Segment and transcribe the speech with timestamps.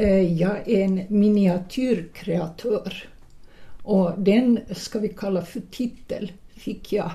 [0.00, 3.08] Eh, jag är en miniatyrkreatör.
[3.82, 7.10] Och den ska vi kalla för titel fick jag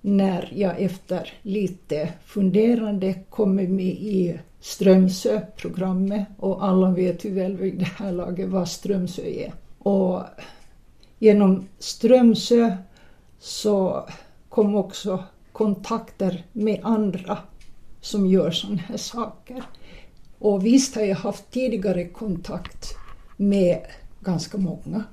[0.00, 7.78] när jag efter lite funderande kom med i Strömsö-programmet och alla vet ju väl vid
[7.78, 9.52] det här laget vad Strömsö är.
[9.78, 10.22] Och
[11.18, 12.76] genom Strömsö
[13.38, 14.08] så
[14.48, 17.38] kom också kontakter med andra
[18.00, 19.64] som gör sådana här saker.
[20.40, 22.94] Och visst har jag haft tidigare kontakt
[23.36, 23.80] med
[24.20, 25.04] ganska många.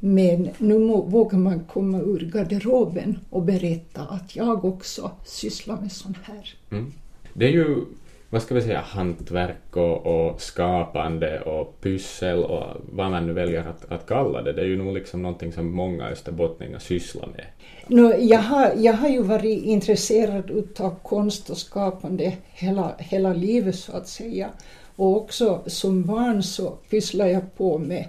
[0.00, 6.16] Men nu vågar man komma ur garderoben och berätta att jag också sysslar med sånt
[6.22, 6.54] här.
[6.70, 6.92] Mm.
[7.34, 7.84] Det är ju
[8.30, 13.66] vad ska vi säga, hantverk och, och, skapande och pyssel och vad man nu väljer
[13.66, 14.52] att, att kalla det.
[14.52, 17.44] Det är ju nog liksom någonting som många österbottningar sysslar med.
[17.86, 23.76] No, jag, har, jag har ju varit intresserad utav konst och skapande hela, hela livet
[23.76, 24.50] så att säga.
[24.96, 28.08] Och också som barn så pysslade jag på med,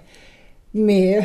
[0.70, 1.24] med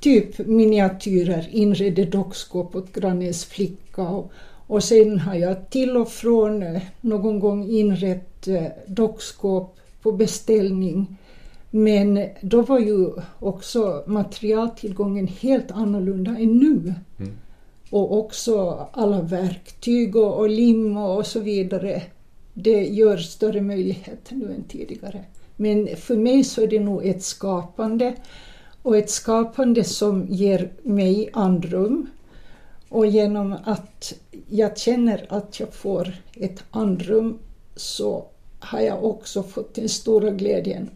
[0.00, 4.32] typ miniatyrer, inredde dockskåp åt grannens flicka och,
[4.72, 11.16] och sen har jag till och från eh, någon gång inrett eh, dockskåp på beställning.
[11.70, 16.94] Men då var ju också materialtillgången helt annorlunda än nu.
[17.18, 17.32] Mm.
[17.90, 22.02] Och också alla verktyg och, och lim och så vidare.
[22.54, 25.24] Det gör större möjligheter nu än tidigare.
[25.56, 28.14] Men för mig så är det nog ett skapande
[28.82, 32.06] och ett skapande som ger mig andrum
[32.92, 34.14] och genom att
[34.48, 37.38] jag känner att jag får ett andrum
[37.76, 38.24] så
[38.58, 40.90] har jag också fått den stora glädjen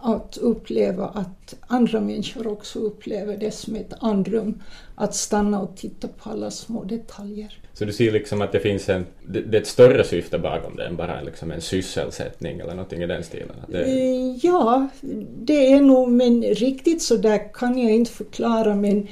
[0.00, 4.62] att uppleva att andra människor också upplever det som ett andrum,
[4.94, 7.60] att stanna och titta på alla små detaljer.
[7.72, 10.86] Så du ser liksom att det finns en, det, är ett större syfte bakom det
[10.86, 13.56] än bara liksom en sysselsättning eller någonting i den stilen?
[13.68, 13.82] Det...
[13.82, 14.88] Eh, ja,
[15.38, 19.08] det är nog, men riktigt så där kan jag inte förklara men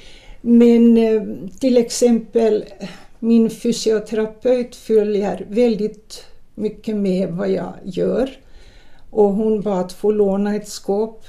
[0.49, 1.23] men eh,
[1.59, 2.65] till exempel
[3.19, 8.31] min fysioterapeut följer väldigt mycket med vad jag gör.
[9.11, 11.25] Och hon bad att få låna ett skåp.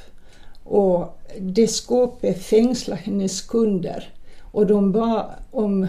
[0.64, 4.14] Och det skåpet fängslade hennes kunder.
[4.42, 5.88] Och de bad om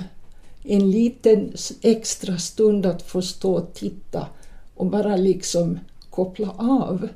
[0.64, 4.26] en liten extra stund att få stå och titta
[4.74, 5.78] och bara liksom
[6.10, 7.08] koppla av.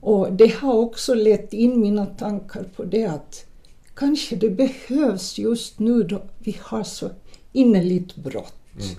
[0.00, 3.46] Och det har också lett in mina tankar på det att
[3.94, 7.10] kanske det behövs just nu då vi har så
[7.52, 8.54] innerligt brått.
[8.74, 8.96] Mm.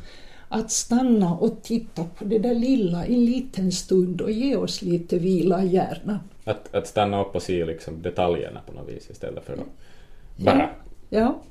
[0.47, 5.19] Att stanna och titta på det där lilla en liten stund och ge oss lite
[5.19, 6.19] vila i hjärnan.
[6.43, 9.59] Att, att stanna upp och se liksom detaljerna på något vis istället för att
[10.37, 10.69] bara
[11.09, 11.41] ja.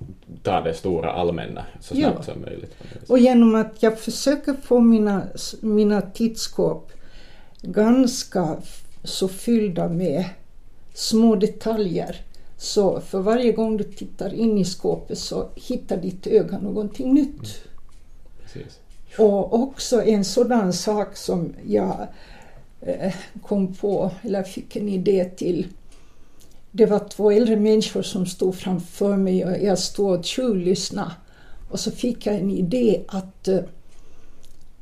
[0.42, 2.32] ta det stora allmänna så snabbt ja.
[2.32, 2.76] som möjligt.
[3.08, 5.22] Och genom att jag försöker få mina,
[5.60, 6.92] mina tidsskåp
[7.62, 8.56] ganska
[9.04, 10.24] så fyllda med
[10.94, 12.16] små detaljer
[12.62, 17.62] så för varje gång du tittar in i skåpet så hittar ditt öga någonting nytt.
[18.42, 18.80] Precis.
[19.18, 22.06] Och också en sådan sak som jag
[22.80, 25.66] eh, kom på, eller fick en idé till.
[26.70, 31.12] Det var två äldre människor som stod framför mig och jag stod och tjuvlyssnade.
[31.70, 33.60] Och så fick jag en idé att eh,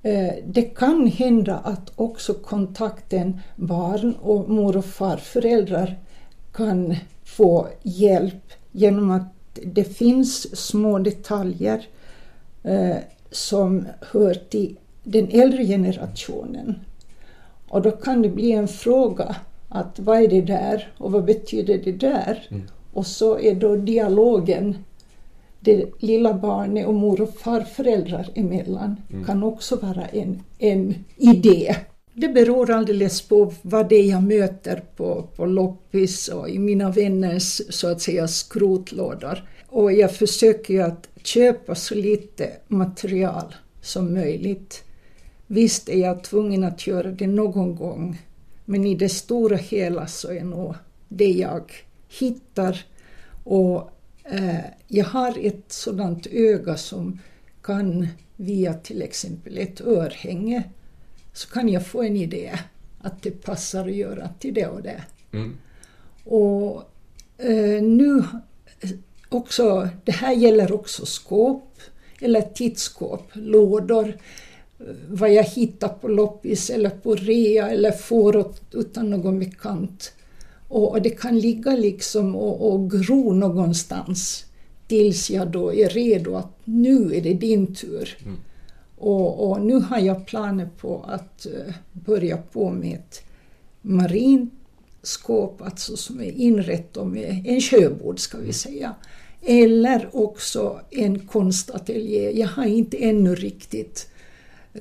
[0.02, 5.98] eh, det kan hända att också kontakten barn och mor och farföräldrar
[6.52, 11.88] kan få hjälp genom att det finns små detaljer
[12.62, 12.96] eh,
[13.30, 16.74] som hör till den äldre generationen.
[17.68, 19.36] Och då kan det bli en fråga
[19.68, 22.46] att vad är det där och vad betyder det där?
[22.50, 22.62] Mm.
[22.92, 24.76] Och så är då dialogen
[25.60, 29.24] det lilla barnet och mor och farföräldrar emellan mm.
[29.24, 31.76] kan också vara en, en idé.
[32.14, 36.90] Det beror alldeles på vad det är jag möter på, på loppis och i mina
[36.90, 39.48] vänners så att säga skrotlådor.
[39.68, 44.84] Och jag försöker ju att köpa så lite material som möjligt.
[45.46, 48.22] Visst är jag tvungen att göra det någon gång,
[48.64, 50.74] men i det stora hela så är nog
[51.08, 51.72] det jag
[52.08, 52.84] hittar
[53.44, 53.90] och
[54.24, 57.18] eh, jag har ett sådant öga som
[57.62, 60.62] kan via till exempel ett örhänge
[61.40, 62.58] så kan jag få en idé
[63.00, 65.02] att det passar att göra till det och det.
[65.32, 65.56] Mm.
[66.24, 66.82] Och
[67.38, 68.24] eh, nu
[69.28, 71.78] också, det här gäller också skåp
[72.20, 74.08] eller tittskåp, lådor,
[74.78, 80.12] eh, vad jag hittar på loppis eller på rea eller får utan någon bekant.
[80.68, 84.44] Och, och det kan ligga liksom och, och gro någonstans
[84.86, 88.18] tills jag då är redo att nu är det din tur.
[88.22, 88.36] Mm.
[89.00, 93.22] Och, och, nu har jag planer på att eh, börja på med ett
[93.82, 94.54] marint
[95.02, 98.94] skåp alltså som är inrett med en sjöbord ska vi säga.
[99.42, 102.38] Eller också en konstateljé.
[102.38, 104.10] Jag har inte ännu riktigt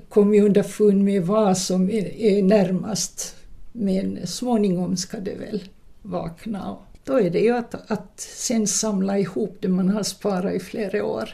[0.09, 3.35] kommit underfund med vad som är, närmast.
[3.71, 5.63] Men småningom ska det väl
[6.01, 6.77] vakna.
[7.03, 11.05] Då är det ju att, att sen samla ihop det man har sparat i flera
[11.05, 11.29] år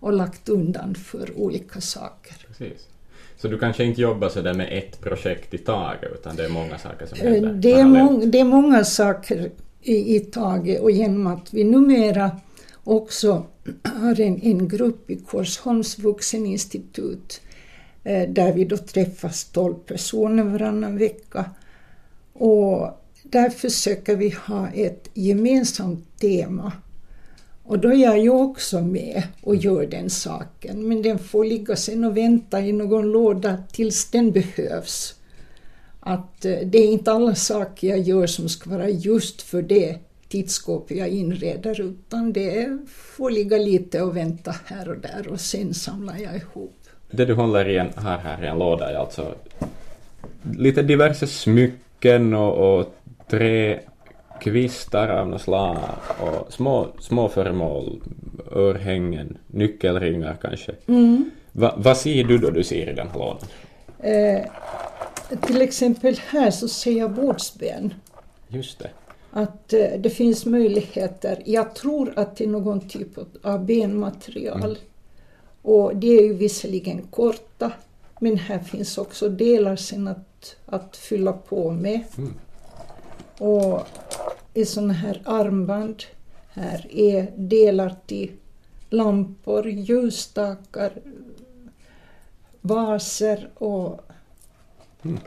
[0.00, 2.36] och lagt undan för olika saker.
[2.48, 2.86] Precis.
[3.36, 6.48] Så du kanske inte jobbar så där med ett projekt i taget utan det är
[6.48, 7.52] många saker som eh, händer?
[7.52, 9.50] Det är, mång, det är många saker
[9.82, 12.30] i, i taget och genom att vi numera
[12.84, 13.46] också
[13.82, 17.40] har en, en grupp i Korsholms vuxeninstitut
[18.04, 21.50] eh, där vi då träffas 12 personer varannan vecka.
[22.32, 26.72] Och där försöker vi ha ett gemensamt tema.
[27.68, 31.76] Och då är jag ju också med och gör den saken, men den får ligga
[31.76, 35.14] sen och vänta i någon låda tills den behövs.
[36.00, 39.98] Att eh, det är inte alla saker jag gör som ska vara just för det
[40.28, 45.74] tidsskåp jag inreder utan det får ligga lite och vänta här och där och sen
[45.74, 46.76] samlar jag ihop.
[47.10, 49.34] Det du håller i en, här, här i en låda är alltså
[50.56, 52.94] lite diverse smycken och, och
[54.44, 55.78] träkvistar av något slag
[56.20, 58.00] och små, små föremål,
[58.52, 60.72] örhängen, nyckelringar kanske.
[60.86, 61.30] Mm.
[61.52, 63.48] Va, vad ser du då du ser i den här lådan?
[64.00, 64.46] Eh,
[65.40, 67.94] till exempel här så ser jag bordsben.
[68.48, 68.90] Just det
[69.36, 71.42] att eh, det finns möjligheter.
[71.44, 74.64] Jag tror att det är någon typ av benmaterial.
[74.64, 74.76] Mm.
[75.62, 77.72] Och det är ju visserligen korta,
[78.20, 82.00] men här finns också delar sen att, att fylla på med.
[82.18, 82.34] Mm.
[83.38, 83.86] Och
[84.56, 86.04] i sådana här armband,
[86.48, 88.30] här är delar till
[88.90, 90.92] lampor, ljusstakar,
[92.60, 94.00] vaser och
[95.04, 95.18] mm.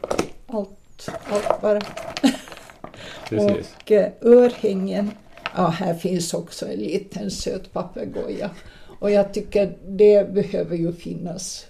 [0.47, 1.81] allt, allt bara.
[3.31, 5.11] Och eh, örhängen,
[5.55, 8.49] ja här finns också en liten söt papegoja.
[8.99, 11.65] Och jag tycker det behöver ju finnas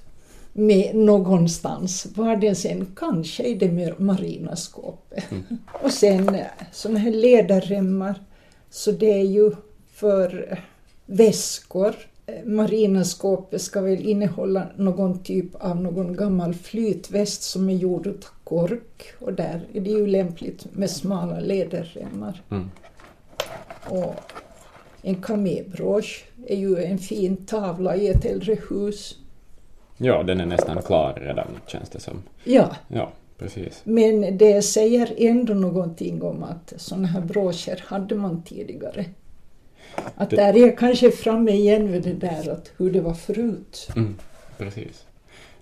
[0.54, 5.32] med någonstans, var den sen kanske i det marina skåpet.
[5.32, 5.44] Mm.
[5.84, 8.24] Och sen eh, sådana här ledarremmar,
[8.70, 9.52] så det är ju
[9.94, 10.58] för eh,
[11.06, 11.96] väskor.
[12.46, 18.26] Marina skåpet ska väl innehålla någon typ av någon gammal flytväst som är gjord av
[18.44, 22.42] kork och där är det ju lämpligt med smala läderremmar.
[22.50, 22.70] Mm.
[23.90, 24.16] Och
[25.02, 29.18] en kamébrosch är ju en fin tavla i ett äldre hus.
[30.02, 32.24] Ja, den är nästan klar redan känns det som.
[32.44, 32.76] Ja.
[32.88, 33.82] Ja, precis.
[33.84, 39.06] Men det säger ändå någonting om att sådana här broscher hade man tidigare.
[40.16, 40.36] Att det...
[40.36, 43.90] där är jag kanske framme igen vid det där att hur det var förut.
[43.96, 44.16] Mm,
[44.58, 45.06] precis.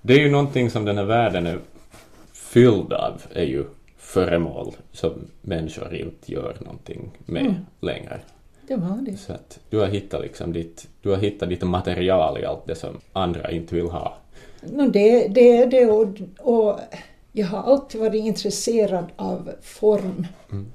[0.01, 1.59] Det är ju någonting som den här världen är
[2.33, 3.63] fylld av är ju
[3.97, 5.11] föremål som
[5.41, 7.55] människor inte gör någonting med mm.
[7.79, 8.19] längre.
[8.67, 9.17] Det var det.
[9.17, 12.75] Så att du har hittat liksom ditt, du har hittat ditt material i allt det
[12.75, 14.17] som andra inte vill ha.
[14.61, 16.07] Det, det är det och,
[16.39, 16.79] och
[17.31, 20.27] jag har alltid varit intresserad av form.
[20.51, 20.71] Mm.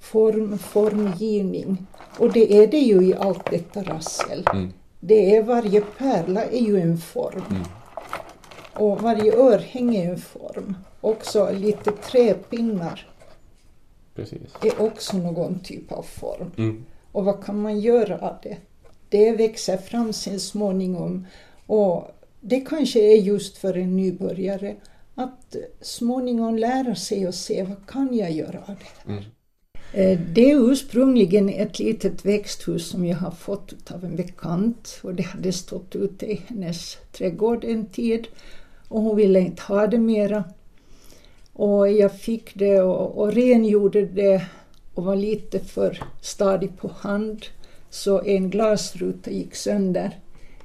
[0.00, 1.86] Form, formgivning.
[2.18, 4.46] Och det är det ju i allt detta rassel.
[4.52, 4.72] Mm.
[5.00, 7.44] Det är varje pärla är ju en form.
[7.50, 7.62] Mm.
[8.72, 10.76] Och varje örhänge är en form.
[11.00, 13.06] Också lite träpinnar
[14.14, 14.40] Precis.
[14.62, 16.50] är också någon typ av form.
[16.56, 16.84] Mm.
[17.12, 18.56] Och vad kan man göra av det?
[19.08, 21.26] Det växer fram sin småningom.
[21.66, 22.15] Och
[22.48, 24.76] det kanske är just för en nybörjare
[25.14, 29.24] att småningom lära sig och se vad kan jag göra av det mm.
[29.92, 35.14] Eh, det är ursprungligen ett litet växthus som jag har fått av en bekant och
[35.14, 38.26] det hade stått ute i hennes trädgård en tid
[38.88, 40.44] och hon ville inte ha det mera.
[41.52, 44.46] Och jag fick det och, och rengjorde det
[44.94, 47.46] och var lite för stadig på hand
[47.90, 50.18] så en glasruta gick sönder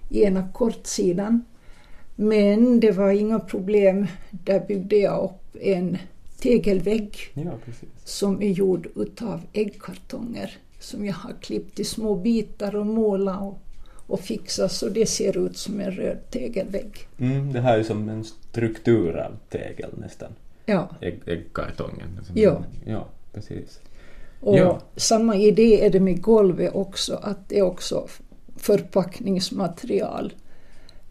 [0.09, 1.45] i ena kortsidan.
[2.21, 4.07] Men det var inga problem.
[4.31, 5.97] Där byggde jag upp en
[6.39, 7.51] tegelvägg ja,
[8.03, 13.59] som är gjord utav äggkartonger som jag har klippt i små bitar och målat och
[14.11, 17.07] och fixa så det ser ut som en röd tegelvägg.
[17.17, 20.31] Mm, det här är som en struktur av tegel nästan.
[20.65, 20.89] Ja.
[21.01, 22.19] Ägg, äggkartongen.
[22.33, 22.63] Ja.
[22.85, 23.79] ja, precis.
[24.39, 24.81] Och ja.
[24.95, 28.07] samma idé är det med golvet också, att det är också
[28.55, 30.33] förpackningsmaterial.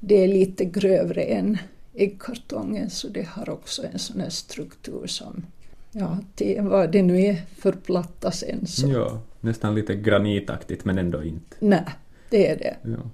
[0.01, 1.59] Det är lite grövre än
[1.95, 5.47] äggkartongen så det har också en sån här struktur som,
[5.93, 8.67] ja, till vad det nu är för platta sen.
[8.67, 8.89] Så.
[8.89, 11.57] Ja, nästan lite granitaktigt men ändå inte.
[11.61, 11.85] Nej,
[12.31, 12.77] det är det.
[12.83, 13.11] Ja,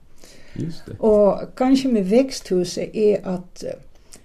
[0.53, 0.93] just det.
[0.99, 3.71] Och kanske med växthuset är att eh,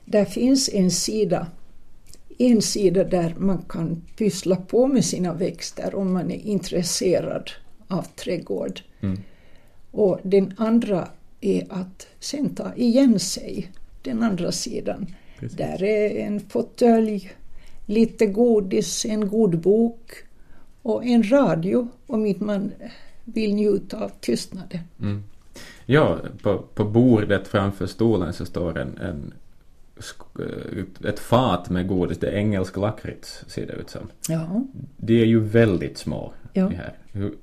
[0.05, 1.47] där finns en sida
[2.37, 7.51] en sida där man kan pyssla på med sina växter om man är intresserad
[7.87, 8.81] av trädgård.
[9.01, 9.19] Mm.
[9.91, 11.07] Och den andra
[11.41, 13.71] är att sen ta igen sig,
[14.01, 15.07] den andra sidan.
[15.39, 15.57] Precis.
[15.57, 17.31] Där är en fåtölj,
[17.85, 20.11] lite godis, en god bok
[20.81, 22.71] och en radio om inte man
[23.25, 24.79] vill njuta av tystnaden.
[24.99, 25.23] Mm.
[25.85, 29.33] Ja, på, på bordet framför stolen så står en, en
[29.97, 32.17] sk- ett fat med godis.
[32.17, 34.09] Det är engelsk lakrits ser det ut som.
[34.29, 34.63] Ja,
[34.97, 36.33] De är ju väldigt små.
[36.53, 36.71] Ja.
[37.11, 37.33] Hur,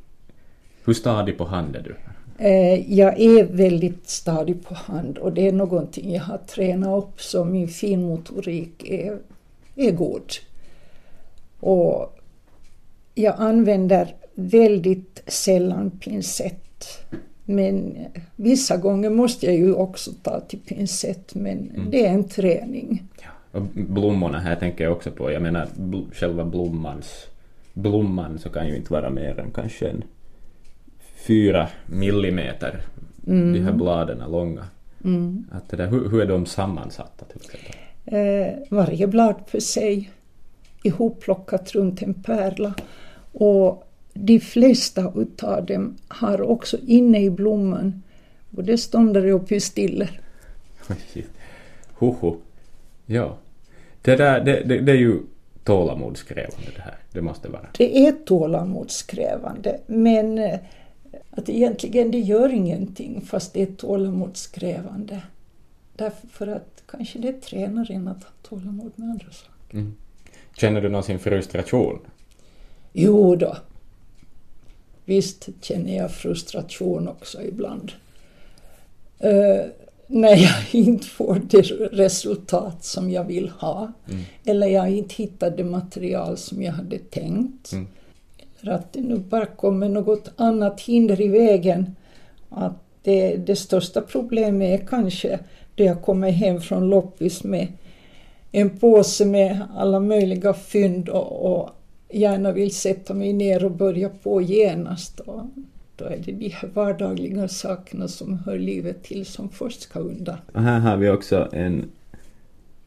[0.84, 1.94] hur stadig på hand är du?
[2.38, 7.20] Eh, jag är väldigt stadig på hand och det är någonting jag har tränat upp
[7.20, 9.18] så min finmotorik är,
[9.76, 10.32] är god.
[11.60, 12.18] Och
[13.14, 16.98] jag använder väldigt sällan pincett.
[17.44, 17.96] Men
[18.36, 21.90] vissa gånger måste jag ju också ta till pincett men Mm.
[21.90, 23.02] det är en träning.
[23.52, 25.30] Och blommorna här tänker jag också på.
[25.32, 27.26] Jag menar bl- själva blommans
[27.74, 30.04] blomman så kan ju inte vara mer än kanske en
[31.26, 32.82] fyra millimeter.
[33.24, 34.64] De här bladen är långa.
[35.04, 35.46] Mm.
[35.52, 37.74] Att det där, hur, hur är de sammansatta till exempel?
[38.04, 40.10] Eh, varje blad för sig,
[40.82, 42.74] ihopplockat runt en pärla.
[43.32, 48.02] Och de flesta utav dem har också inne i blomman
[48.50, 50.20] både ståndare och pistiller.
[51.94, 52.36] Hoho.
[53.06, 53.36] Ja.
[54.02, 55.18] Det, där, det, det, det är ju
[55.64, 56.96] tålamodskrävande det här.
[57.12, 57.66] Det måste vara.
[57.78, 60.58] Det är tålamodskrävande men eh,
[61.38, 65.22] att egentligen det gör ingenting fast det är tålamodskrävande.
[65.96, 69.74] Därför att kanske det tränar en att ha tålamod med andra saker.
[69.74, 69.94] Mm.
[70.56, 71.98] Känner du någonsin frustration?
[72.92, 73.56] Jo då.
[75.04, 77.92] Visst känner jag frustration också ibland.
[79.18, 79.64] Eh,
[80.06, 83.92] när jag inte får det resultat som jag vill ha.
[84.10, 84.22] Mm.
[84.44, 87.72] Eller jag inte hittar det material som jag hade tänkt.
[87.72, 87.86] Mm.
[88.60, 91.96] Eller att det nu bara kommer något annat hinder i vägen.
[92.48, 95.38] Att det, det största problemet är kanske
[95.74, 97.68] då jag kommer hem från loppis med
[98.52, 101.70] en påse med alla möjliga fynd och, och
[102.08, 105.20] gärna vill sätta mig ner och börja på genast.
[105.20, 105.42] Och
[105.96, 110.36] då är det de här vardagliga sakerna som hör livet till som först ska undan.
[110.52, 111.84] Och här har vi också en,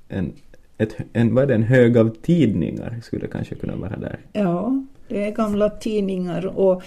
[0.08, 0.34] en,
[0.78, 4.20] ett, en, vad är det, en hög av tidningar skulle kanske kunna vara där.
[4.34, 6.84] Ja, det är gamla tidningar och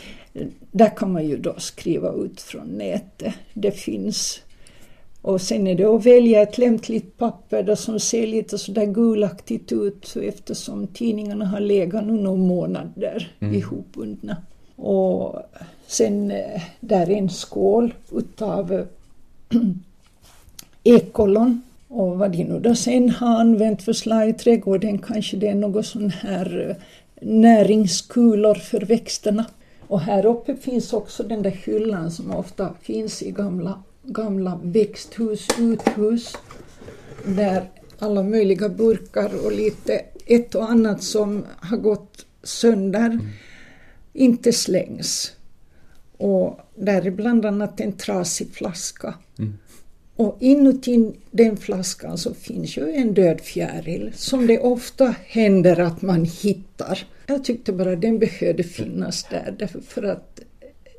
[0.70, 3.34] där kan man ju då skriva ut från nätet.
[3.54, 4.40] Det finns.
[5.22, 9.72] Och sen är det att välja ett lämpligt papper där som ser lite sådär gulaktigt
[9.72, 13.54] ut eftersom tidningarna har legat nu någon månad där Mm.
[13.54, 14.36] ihopbundna.
[14.76, 15.38] Och
[15.86, 18.84] sen eh, där är en skål utav eh,
[20.84, 21.62] ekollon.
[21.88, 25.54] Och vad de nu då sen har använt för slag i trädgården, kanske det är
[25.54, 26.76] något sån här eh,
[27.24, 29.46] näringskulor för växterna.
[29.88, 35.48] Och här uppe finns också den där hyllan som ofta finns i gamla, gamla växthus,
[35.58, 36.36] uthus.
[37.26, 43.18] Där alla möjliga burkar och lite ett och annat som har gått sönder
[44.12, 45.32] inte slängs.
[46.16, 49.14] Och där är bland annat en trasig flaska.
[49.38, 49.58] Mm.
[50.16, 56.02] Och inuti den flaskan så finns ju en död fjäril som det ofta händer att
[56.02, 57.06] man hittar.
[57.26, 60.40] Jag tyckte bara den behövde finnas där därför för att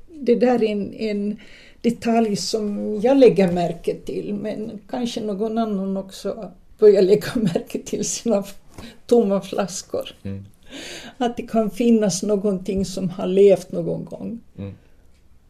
[0.10, 1.40] det där är en, en
[1.82, 8.06] detalj som jag lägger märke till men kanske någon annan också börjar lägga märke till
[8.06, 8.44] sina
[9.06, 10.10] tomma flaskor.
[10.24, 10.46] Mm.
[11.18, 14.74] Att det kan finnas någonting som har levt någon gång Mm.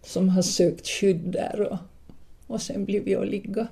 [0.03, 1.77] som har sökt skydd där och,
[2.48, 3.67] och sen blir vi att ligga.